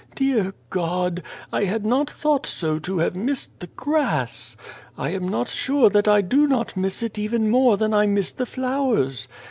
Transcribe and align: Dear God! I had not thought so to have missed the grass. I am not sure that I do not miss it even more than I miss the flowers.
Dear 0.15 0.55
God! 0.71 1.21
I 1.53 1.65
had 1.65 1.85
not 1.85 2.09
thought 2.09 2.47
so 2.47 2.79
to 2.79 2.97
have 2.97 3.15
missed 3.15 3.59
the 3.59 3.67
grass. 3.67 4.57
I 4.97 5.09
am 5.11 5.29
not 5.29 5.47
sure 5.47 5.91
that 5.91 6.07
I 6.07 6.21
do 6.21 6.47
not 6.47 6.75
miss 6.75 7.03
it 7.03 7.19
even 7.19 7.51
more 7.51 7.77
than 7.77 7.93
I 7.93 8.07
miss 8.07 8.31
the 8.31 8.47
flowers. 8.47 9.27